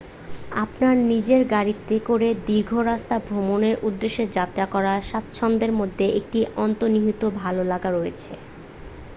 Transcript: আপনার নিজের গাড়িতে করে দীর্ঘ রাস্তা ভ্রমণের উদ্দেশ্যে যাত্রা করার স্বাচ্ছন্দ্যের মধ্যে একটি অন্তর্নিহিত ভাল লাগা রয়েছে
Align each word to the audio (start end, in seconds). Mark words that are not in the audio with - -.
আপনার 0.63 0.95
নিজের 1.11 1.41
গাড়িতে 1.51 1.95
করে 2.09 2.27
দীর্ঘ 2.47 2.71
রাস্তা 2.83 3.15
ভ্রমণের 3.27 3.75
উদ্দেশ্যে 3.83 4.23
যাত্রা 4.37 4.65
করার 4.73 4.99
স্বাচ্ছন্দ্যের 5.09 5.73
মধ্যে 5.79 6.05
একটি 6.19 6.39
অন্তর্নিহিত 6.57 7.21
ভাল 7.39 7.55
লাগা 7.71 7.89
রয়েছে 7.91 8.31